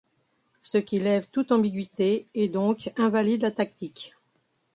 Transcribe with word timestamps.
Ce 0.63 0.79
qui 0.79 0.99
lève 0.99 1.27
toute 1.31 1.51
ambiguïté, 1.51 2.25
et 2.33 2.49
donc 2.49 2.89
invalide 2.97 3.43
la 3.43 3.51
tactique. 3.51 4.15